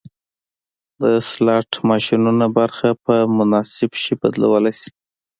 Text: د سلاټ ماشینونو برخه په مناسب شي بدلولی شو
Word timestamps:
د 1.01 1.03
سلاټ 1.29 1.69
ماشینونو 1.89 2.45
برخه 2.57 2.89
په 3.05 3.13
مناسب 3.37 3.91
شي 4.01 4.13
بدلولی 4.21 4.73
شو 4.79 4.89